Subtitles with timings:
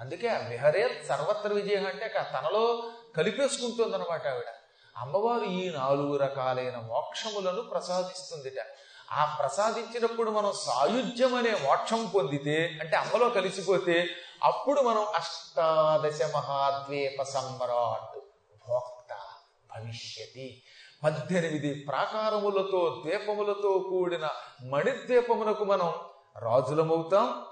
[0.00, 4.44] అందుకే ఆ విహరే సర్వత్ర విజయం అంటే తనలో కలిపేసుకుంటుంది అనమాట ఆవిడ.
[4.96, 8.66] అమ్మవారు ఈ నాలుగు రకాలైన మోక్షములను ప్రసాదిస్తుందిట.
[9.12, 14.06] ఆ ప్రసాదించినప్పుడు మనం సాయుధ్యం అనే మోక్షం పొందితే అంటే అమ్మలో కలిసిపోతే
[14.44, 18.20] అప్పుడు మనం అష్టాదశ మహాద్వీప సమ్రాట్
[18.68, 19.18] భోక్త
[19.76, 20.62] భవిష్యతి.
[21.04, 24.28] పద్దెనిమిది ప్రాకారములతో ద్వీపములతో కూడిన
[24.62, 25.94] మణిద్వీపమునకు మనం
[26.38, 27.44] రాజులమవుతాం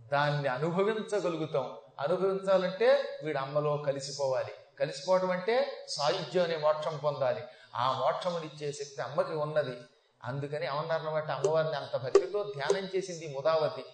[0.00, 1.76] దాన్ని అనుభవించగలుగుతాం.
[2.00, 4.50] అనుభవించాలంటే వీడు అమ్మలో కలిసిపోవాలి.
[4.80, 7.40] కలిసిపోవడం అంటే సాయుధ్యం అనే మోక్షం పొందాలి.
[7.74, 9.76] ఆ మోక్షమునిచ్చే శక్తి అమ్మకి ఉన్నది.
[10.24, 11.30] అందుకని ఏమన్నారన్నమాట?
[11.30, 13.84] అమ్మవారిని అంత భక్తితో ధ్యానం చేసింది ముదావతి.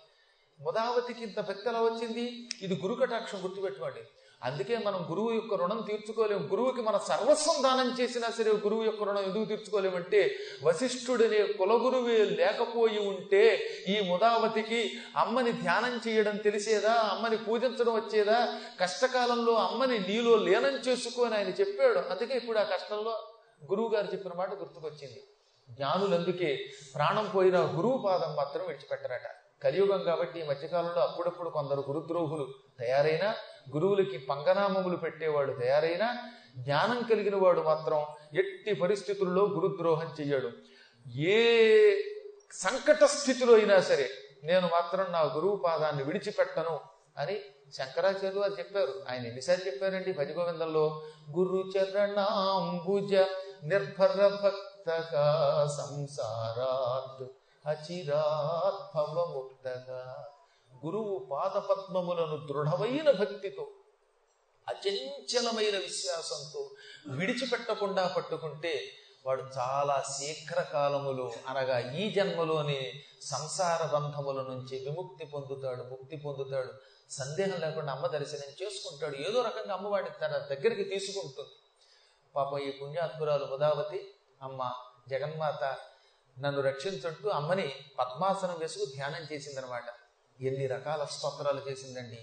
[0.60, 2.48] ముదావతికి ఇంత భక్తి ఎలా వచ్చింది?
[2.62, 4.00] ఇది గురుకటాక్షం గుర్తుపెట్టుకోండి.
[4.42, 6.46] అందుకే మనం గురువు యొక్క రుణం తీర్చుకోలేము.
[6.46, 13.60] గురువుకి మన సర్వస్వం దానం చేసినా సరే గురువు యొక్క రుణం ఎందుకు తీర్చుకోలేమంటే వశిష్ఠుడనే కులగురువే లేకపోయి ఉంటే
[13.88, 16.92] ఈ ముదావతికి అమ్మని ధ్యానం చేయడం తెలిసేదా?
[16.92, 18.58] అమ్మని పూజించడం వచ్చేదా?
[18.80, 21.98] కష్టకాలంలో అమ్మని నీలో లీనం చేసుకొని ఆయన చెప్పాడు.
[21.98, 23.22] అందుకే ఇప్పుడు ఆ కష్టంలో
[23.70, 25.22] గురువు గారు చెప్పిన మాట గుర్తుకొచ్చింది.
[25.70, 26.64] జ్ఞానులు అందుకే
[26.94, 29.28] ప్రాణం పోయిన గురువు పాదం మాత్రం విడిచిపెట్టరట.
[29.64, 33.34] కలియుగం కాబట్టి ఈ మధ్యకాలంలో అప్పుడప్పుడు కొందరు గురుద్రోహులు తయారైనా
[33.70, 40.50] గురువులకి పంగనామములు పెట్టేవాడు తయారైనా జ్ఞానం కలిగిన వాడు మాత్రం ఎట్టి పరిస్థితుల్లో గురుద్రోహం చెయ్యడు.
[41.06, 42.02] ఏ
[42.52, 44.10] సంకట స్థితిలో అయినా సరే
[44.44, 46.80] నేను మాత్రం నా గురువు పాదాన్ని విడిచిపెట్టను
[47.18, 47.40] అని
[47.72, 49.04] శంకరాచార్యులు వారు చెప్పారు.
[49.10, 51.02] ఆయన ఎన్నిసార్లు చెప్పారండి భజగోవిందంలో
[51.36, 53.14] గురు చరణాంబుజ
[53.64, 54.90] నిర్భర భక్త
[55.78, 57.28] సంసారాత్
[57.68, 60.24] అచిరాత్ భవముక్తగా.
[60.84, 63.68] గురువు పాదపద్మములను దృఢమైన భక్తితో
[64.68, 66.70] అచంచలమైన విశ్వాసంతో
[67.08, 68.92] విడిచిపెట్టకుండా పట్టుకుంటే
[69.26, 76.72] వాడు చాలా శీఘ్రకాలములో అనగా ఈ జన్మలోనే సంసార బంధముల నుంచి విముక్తి పొందుతాడు ముక్తి పొందుతాడు.
[77.10, 79.16] సందేహం లేకుండా అమ్మ దర్శనం చేసుకుంటాడు.
[79.16, 81.50] ఏదో రకంగా అమ్మవాడిని తన దగ్గరికి తీసుకుంటుంది.
[82.36, 84.72] పాప ఈ పుణ్యాత్మురాలు ఉదావతి అమ్మ
[85.08, 85.76] జగన్మాత
[86.38, 89.84] నన్ను రక్షించుంటూ అమ్మని పద్మాసనం వేసుకు ధ్యానం చేసిందనమాట.
[90.42, 92.18] ఎన్ని రకాల స్తోత్రాలు చేసిందండి.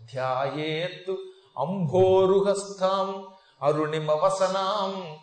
[0.00, 1.12] ధ్యాయేత్
[1.56, 3.26] అంభోరుహస్థాం
[3.62, 5.18] అరుణిమవసనాం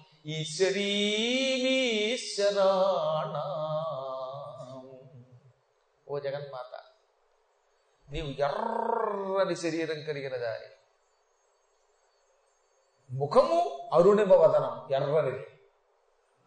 [1.92, 3.36] ఈశ్వరీమీశ్వరాణ
[6.08, 6.74] ఓ జగన్మాత
[8.08, 10.68] నీవు ఎర్రని శరీరం కలిగిన దాని
[13.12, 15.59] ముఖము అరుణిమ వదనం ఎర్రనిది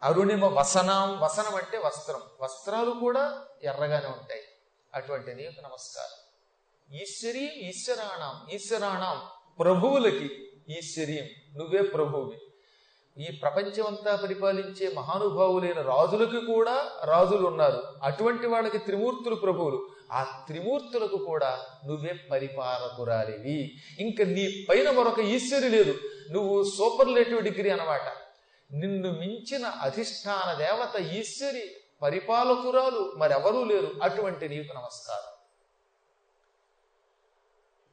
[0.03, 2.21] అరుణిమ వసనం వసనం అంటే వస్త్రం.
[2.41, 4.41] వస్త్రాలు కూడా ఎర్రగానే ఉంటాయి.
[4.93, 6.23] అటువంటి నీకు నమస్కారం.
[6.95, 9.21] ఈశ్వరీ ఈశ్వరాణం ఈశ్వరాణం.
[9.59, 11.57] ప్రభువులకి ఈశ్వరీం.
[11.57, 12.39] నువ్వే ప్రభువువి
[13.23, 19.89] ఈ ప్రపంచమంతా పరిపాలించే మహానుభావులైన రాజులకు కూడా రాజులు ఉన్నారు అటువంటి వాళ్ళకి త్రిమూర్తులు ప్రభువులు.
[20.11, 23.73] ఆ త్రిమూర్తులకు కూడా నువ్వే పరిపాలకురాలివి.
[23.99, 25.99] ఇంకా నీ పైన మరొక ఈశ్వరి లేదు.
[26.31, 28.22] నువ్వు సూపర్లేటివ్ డిగ్రీ అన్నమాట.
[28.73, 33.91] నిన్ను మించిన అధిష్టాన దేవత ఈశ్వరి పరిపాలకురాలు మరెవరూ లేరు.
[34.03, 35.33] అటువంటి నీకు నమస్కారం.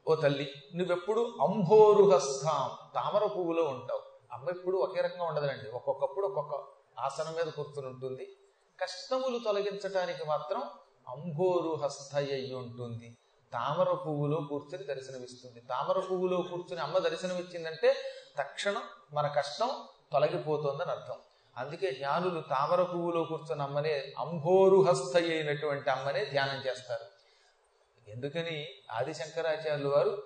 [0.09, 4.03] ఓ తల్లి నువ్వెప్పుడు అంభోరుహస్థాం తామర పువ్వులో ఉంటావు.
[4.33, 6.65] అమ్మ ఎప్పుడు ఒకే రకంగా ఉండదండి ఒక్కొక్కప్పుడు ఒక్కొక్క
[7.01, 8.37] ఆసనం మీద కూర్చుని ఉంటుంది.
[8.81, 10.63] కష్టములు తొలగించటానికి మాత్రం
[11.09, 13.19] అంభోరుహస్థ అయి ఉంటుంది.
[13.53, 15.61] తామర పువ్వులో కూర్చుని దర్శనమిస్తుంది.
[15.61, 17.95] తామర పువ్వులో కూర్చుని అమ్మ దర్శనమిచ్చిందంటే
[18.39, 19.71] తక్షణం మన కష్టం
[20.13, 21.17] తొలగిపోతుందని అర్థం.
[21.57, 24.87] అందుకే జ్ఞానులు తామర పువ్వులో కూర్చున్న అమ్మనే అంభోరు
[25.17, 27.05] అయినటువంటి అమ్మనే ధ్యానం చేస్తారు.
[28.11, 30.23] ఎందుకని ఆదిశంకరాచార్యులు వారు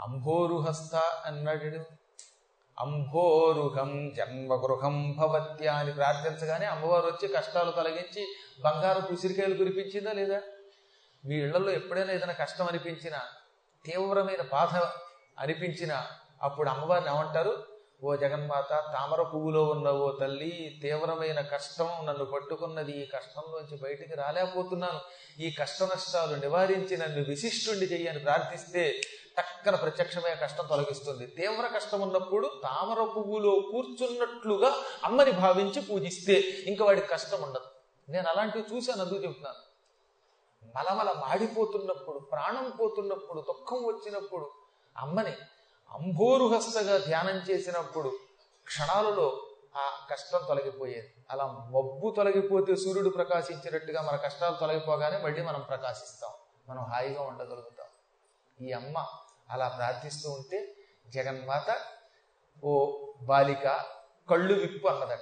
[0.00, 1.84] అంభోరుహస్త అన్నాడు.
[2.78, 8.26] అంభోరుహం జన్మగృహం భవత్య అని ప్రార్థించగానే అమ్మవారు వచ్చి కష్టాలు తొలగించి
[8.64, 10.42] బంగారు ఉసిరికాయలు కురిపించిందా లేదా?
[11.24, 13.18] మీ ఇళ్ళలో ఎప్పుడైనా ఏదైనా కష్టం అనిపించినా
[13.84, 14.82] తీవ్రమైన బాధ
[15.38, 16.06] అనిపించినా
[16.42, 17.73] అప్పుడు అమ్మవారిని ఏమంటారు?
[18.02, 20.50] ఓ జగన్మాత తామర పువ్వులో ఉన్న ఓ తల్లి
[20.82, 22.92] తీవ్రమైన కష్టం నన్ను పట్టుకున్నది.
[23.02, 25.00] ఈ కష్టంలోంచి బయటికి రాలేకపోతున్నాను.
[25.38, 28.82] ఈ కష్ట నష్టాలు నివారించి నన్ను విశిష్టుండి చెయ్యని ప్రార్థిస్తే
[29.36, 31.24] టక్కన ప్రత్యక్షమైన కష్టం తొలగిస్తుంది.
[31.38, 34.70] తీవ్ర కష్టం ఉన్నప్పుడు తామర పువ్వులో కూర్చున్నట్లుగా
[35.04, 36.36] అమ్మని భావించి పూజిస్తే
[36.66, 37.68] ఇంకా వాడికి కష్టం ఉండదు.
[38.08, 39.62] నేను అలాంటివి చూశాను అందుకు చెబుతున్నాను
[40.76, 44.46] మలమల మాడిపోతున్నప్పుడు ప్రాణం పోతున్నప్పుడు దుఃఖం వచ్చినప్పుడు
[44.96, 45.34] అమ్మని
[45.90, 48.18] అంభోరుహస్తగా ధ్యానం చేసినప్పుడు
[48.66, 49.46] క్షణాలలో
[49.76, 51.14] ఆ కష్టం తొలగిపోయేది.
[51.30, 56.30] అలా మబ్బు తొలగిపోతే సూర్యుడు ప్రకాశించినట్టుగా మన కష్టాలు తొలగిపోగానే మళ్ళీ మనం ప్రకాశిస్తాం.
[56.68, 57.86] మనం హాయిగా ఉండగలుగుతాం.
[58.66, 59.06] ఈ అమ్మ
[59.50, 60.74] అలా ప్రార్థిస్తూ ఉంటే
[61.08, 61.76] జగన్మాత
[62.64, 63.84] ఓ బాలిక
[64.30, 65.20] కళ్ళు విప్పు అన్నదట.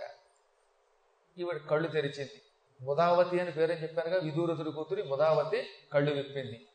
[1.38, 2.42] ఈవిడ కళ్ళు తెరిచింది.
[2.80, 6.66] ముదావతి అని పేరని చెప్పానుగా విదూరతుడి కూతురి ముదావతి కళ్ళు విప్పింది.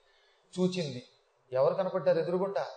[0.59, 1.07] చూచింది.
[1.51, 2.67] ఎవరు కనపడ్డారు ఎదురుగుండా?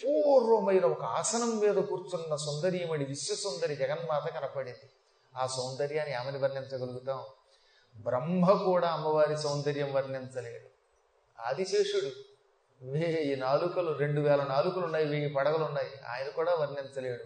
[0.00, 4.90] అపూర్వమైన ఒక ఆసనం మీద కూర్చున్న సుందరీమణి విశ్వసుందరి జగన్మాత కనపడింది.
[5.36, 7.22] ఆ సౌందర్యాన్ని ఆమెను వర్ణించగలుగుతాం.
[7.96, 10.68] బ్రహ్మ కూడా అమ్మవారి సౌందర్యం వర్ణించలేడు.
[11.42, 12.10] ఆదిశేషుడు
[12.90, 17.24] వెయ్యి నాలుకలు రెండు వేల నాలుకలు ఉన్నాయి వెయ్యి పడగలు ఉన్నాయి ఆయన కూడా వర్ణించలేడు.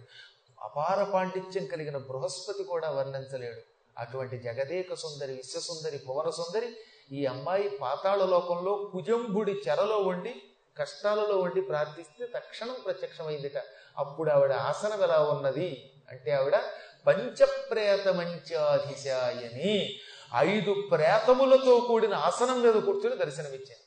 [0.61, 3.61] అపార పాండిత్యం కలిగిన బృహస్పతి కూడా వర్ణించలేడు.
[3.97, 6.77] అటువంటి జగదేక సుందరి విశ్వసుందరి భువన సుందరి
[7.11, 10.35] ఈ అమ్మాయి పాతాళ లోకంలో కుజంబుడి చెరలో ఉండి
[10.77, 13.57] కష్టాలలో వండి ప్రార్థిస్తే తక్షణం ప్రత్యక్షమైందిట.
[13.97, 15.91] అప్పుడు ఆవిడ ఆసనం ఎలా ఉన్నది?
[16.09, 16.55] అంటే ఆవిడ
[17.07, 19.99] పంచప్రేత మంచాధిశాయని
[20.35, 23.85] ఐదు ప్రేతములతో కూడిన ఆసనం మీద కూర్చుని దర్శనమిచ్చాను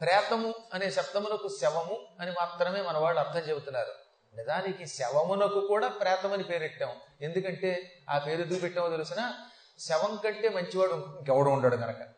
[0.00, 3.92] ప్రేతము అనే శబ్దమునకు శవము అని మాత్రమే మన వాళ్ళు అర్థం చెబుతున్నారు.
[4.36, 9.34] నిజానికి శవమునకు కూడా ప్రేతమని పేరెట్టాం ఎందుకంటే ఆ పేరు ఎందుకు పెట్టామో తెలిసిన?
[9.78, 12.15] శవం కంటే మంచివాడు ఇంకెవడు ఉండడు కనుక.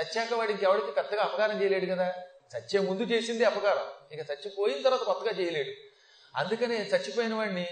[0.00, 2.14] చచ్చాక వాడు ఇంకెవడికి పెద్దగా అపకారం చేయలేడు కదా.
[2.58, 4.18] చచ్చే ముందు చేసింది అపకారం.
[4.18, 5.70] ఇక చచ్చిపోయిన తర్వాత కొత్తగా చేయలేడు.
[6.36, 7.66] అందుకనే చచ్చిపోయిన వాడిని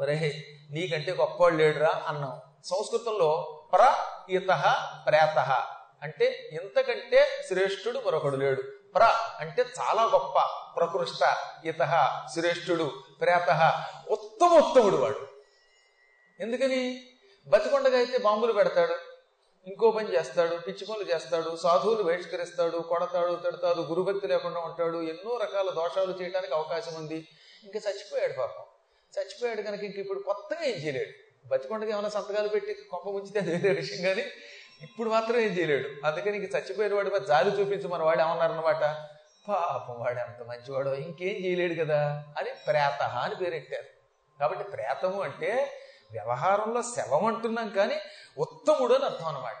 [0.00, 2.40] ఒరే నీకంటే గొప్పవాడు లేడురా అన్నాం.
[2.64, 3.94] సంస్కృతంలో ప్ర
[4.30, 4.46] ఇత
[5.06, 5.38] ప్రేత
[6.02, 8.62] అంటే ఇంతకంటే శ్రేష్ఠుడు మరొకడు లేడు.
[8.94, 10.38] ప్ర అంటే చాలా గొప్ప
[10.76, 11.78] ప్రకృష్ట ఇత
[12.34, 15.28] శ్రేష్ఠుడు ప్రేత ఉత్తమోత్తముడు వాడు.
[16.40, 17.06] ఎందుకని?
[17.46, 18.94] బతికొండగా అయితే బాంబులు పెడతాడు.
[19.66, 25.70] ఇంకో పని చేస్తాడు పిచ్చి పనులు చేస్తాడు సాధువులు బహిష్కరిస్తాడు కొడతాడు తిడతాడు గురుభక్తి లేకుండా ఉంటాడు ఎన్నో రకాల
[25.70, 27.28] దోషాలు చేయడానికి అవకాశం ఉంది.
[27.64, 28.64] ఇంకా చచ్చిపోయాడు పాపం.
[29.18, 31.10] చచ్చిపోయాడు కనుక ఇంక ఇప్పుడు కొత్తగా ఏం చేయలేడు.
[31.48, 34.24] బతికొండగా ఏమైనా సంతకాలు పెట్టి కొంప ముంచితే అది విషయం కానీ
[34.82, 36.06] ఇప్పుడు మాత్రం ఏం చేయలేడు.
[36.06, 38.80] అందుకని ఇంక చచ్చిపోయిన వాడి మీద జాలి చూపించు మన వాడు ఏమన్నారనమాట
[39.48, 44.00] పాపం వాడు అంత మంచివాడు ఇంకేం చేయలేడు కదా అని ప్రేత అని పేరెట్టారు.
[44.40, 45.72] కాబట్టి ప్రేతము అంటే
[46.12, 47.94] వ్యవహారంలో శవం అంటున్నాం కానీ
[48.38, 49.56] ఉత్తముడు అని అర్థం అనమాట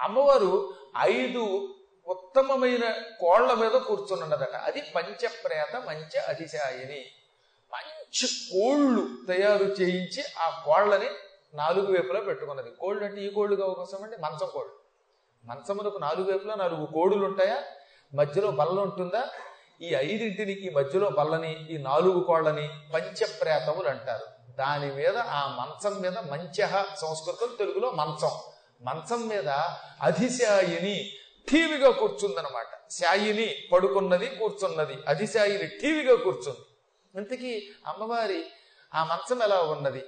[0.00, 1.74] అమ్మవారు ఐదు
[2.06, 7.04] ఉత్తమమైన కోళ్ళ మీద కూర్చున్నదట అది పంచప్రేత మంచి అతిశాయిని.
[7.72, 11.08] మంచి కోళ్ళు తయారు చేయించి ఆ కోళ్ళని
[11.54, 12.70] నాలుగు వైపులా పెట్టుకున్నది.
[12.70, 14.72] కోళ్ళు అంటే ఈ కోళ్ళు అవకాశం అంటే మంచం కోళ్ళు.
[15.44, 17.62] మంచమునకు నాలుగు వైపులా నాలుగు కోడులు ఉంటాయా?
[18.14, 19.28] మధ్యలో బల్ల ఉంటుందా?
[19.82, 24.33] ఈ ఐదింటిని ఈ మధ్యలో బల్లని ఈ నాలుగు కోళ్ళని పంచప్రేతములు అంటారు.
[24.58, 28.30] దాని మీద ఆ మంచం మీద మంచహ సంస్కృతం తెలుగులో మంచం.
[28.82, 29.48] మంచం మీద
[30.02, 31.10] అధిశాయిని
[31.50, 34.96] టీవీగా కూర్చుందనమాట శాయిని పడుకున్నది కూర్చున్నది.
[35.08, 36.58] అధిశాయిని టీవీగా కూర్చుంది.
[37.18, 38.44] ఇంతకీ అమ్మవారి
[38.94, 40.04] ఆ మంచం ఎలా ఉన్నది?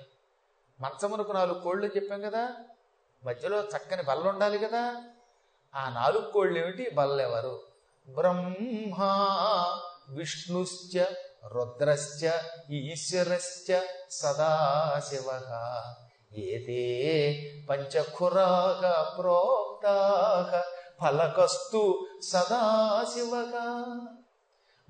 [0.81, 2.49] మంచమునకు నాలుగు కోళ్ళు చెప్పాం కదా.
[3.25, 5.03] మధ్యలో చక్కని బల్ల ఉండాలి కదా.
[5.75, 7.63] ఆ నాలుగు కోళ్ళు ఏమిటి బల్లెవరు?
[8.09, 8.95] బ్రహ్మ
[10.09, 11.05] విష్ణుశ్చ
[11.53, 12.31] రుద్రశ్చ
[12.73, 15.41] ఈశ్వరశ్చ సదాశివ
[16.39, 16.87] ఏతే
[17.71, 20.65] పంచఖురాక ప్రోక్తాక
[21.03, 23.85] ఫలకస్తు సదాశివగా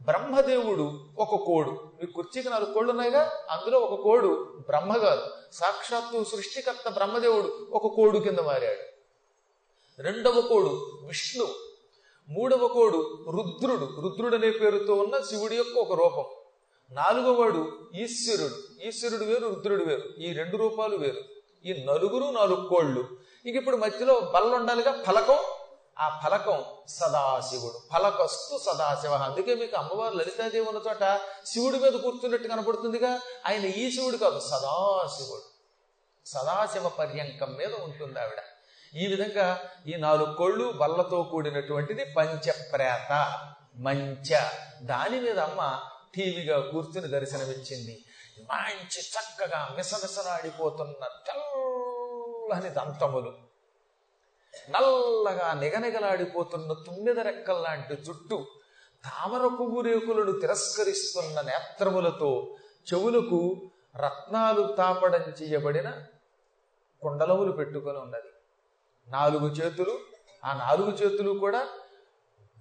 [0.01, 1.71] బ్రహ్మదేవుడు ఒక కోడు.
[1.71, 5.23] మీ కుర్చీకి నాలుగు కోళ్ళు ఉన్నాయిగా అందులో ఒక కోడు బ్రహ్మగారు.
[5.53, 8.97] సాక్షాత్తు సృష్టికర్త బ్రహ్మదేవుడు ఒక కోడు కింద మారాడు.
[10.03, 11.47] రెండవ కోడు విష్ణు.
[12.29, 14.01] మూడవ కోడు రుద్రుడు.
[14.01, 16.25] రుద్రుడు అనే పేరుతో ఉన్న శివుడి యొక్క ఒక రూపం.
[16.91, 18.55] నాలుగోవాడు ఈశ్వరుడు.
[18.83, 20.03] ఈశ్వరుడు వేరు రుద్రుడు వేరు.
[20.19, 21.21] ఈ రెండు రూపాలు వేరు.
[21.65, 23.09] ఈ నలుగురు నాలుగు కోళ్ళు.
[23.47, 25.39] ఇంక ఇప్పుడు మధ్యలో బల్ల ఉండాలిగా ఫలకం?
[25.99, 27.81] ఆ ఫలకం సదాశివుడు.
[27.93, 29.15] ఫలకస్తు సదాశివ.
[29.15, 33.21] అందుకే మీకు అమ్మవారు లలితాదేవి ఉన్న చోట శివుడి మీద కూర్చున్నట్టు కనపడుతుందిగా.
[33.47, 35.43] ఆయన ఈ శివుడు కాదు సదాశివుడు.
[36.27, 38.43] సదాశివ పర్యంకం మీద ఉంటుంది ఆవిడ.
[38.97, 43.39] ఈ విధంగా ఈ నాలుగు కోళ్ళు బల్లతో కూడినటువంటిది పంచప్రేత
[43.77, 44.41] మంచ.
[44.83, 45.81] దాని మీద అమ్మ
[46.15, 48.05] టీవీగా కూర్చుని దర్శనమిచ్చింది.
[48.41, 53.33] మంచి చక్కగా మిసమిసలాడిపోతున్న తెల్లని దంతములు.
[54.71, 58.47] నల్లగా నిగనిగలాడిపోతున్న తుమ్మెద రెక్కల్లాంటి జుట్టు
[59.05, 62.57] తామర పువ్వు రేకులను తిరస్కరిస్తున్న నేత్రములతో
[62.93, 66.03] చెవులకు రత్నాలు తాపడం చేయబడిన
[67.03, 68.31] కుండలములు పెట్టుకొని ఉన్నది.
[69.09, 69.99] నాలుగు చేతులు
[70.45, 71.69] ఆ నాలుగు చేతులు కూడా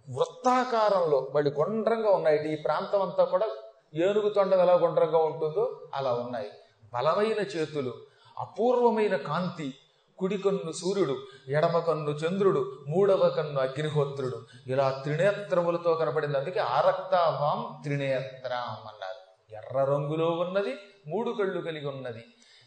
[0.10, 2.54] వృత్తాకారంలో మళ్ళీ గుండ్రంగా ఉన్నాయి.
[2.54, 3.48] ఈ ప్రాంతం అంతా కూడా
[3.96, 6.50] ఏనుగు తొండం ఎలా గుండ్రంగా ఉంటుందో అలా ఉన్నాయి.
[6.94, 7.94] బలమైన చేతులు
[8.38, 9.74] అపూర్వమైన కాంతి
[10.18, 14.44] కుడి కన్ను సూర్యుడు ఎడమ కన్ను చంద్రుడు మూడవ కన్ను అగ్నిహోత్రుడు.
[14.68, 16.38] ఇలా త్రినేత్రములతో కనపడింది.
[16.38, 19.54] అందుకే ఆరక్తాభాం త్రినేత్రం అన్నారు.
[19.54, 20.76] ఎర్ర రంగులో ఉన్నది
[21.08, 22.24] మూడు కళ్ళు కలిగి ఉన్నది.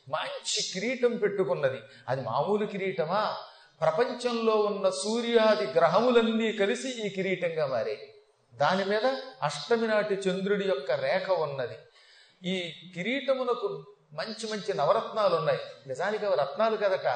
[0.09, 1.79] మంచి కిరీటం పెట్టుకున్నది.
[2.09, 3.35] అది మామూలు కిరీటమా?
[3.81, 8.15] ప్రపంచంలో ఉన్న సూర్యాది గ్రహములన్నీ కలిసి ఈ కిరీటంగా మారాయి
[8.55, 9.07] దాని మీద
[9.43, 11.77] అష్టమి నాటి చంద్రుడి యొక్క రేఖ ఉన్నది.
[12.49, 17.07] ఈ కిరీటమునకు మంచి మంచి నవరత్నాలు ఉన్నాయి నిజానికి అవి రత్నాలు కదట.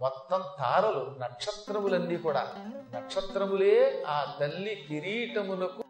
[0.00, 2.54] మొత్తం తారలు నక్షత్రములన్నీ కూడా.
[2.94, 5.82] నక్షత్రములే ఆ తల్లి కిరీటమునకు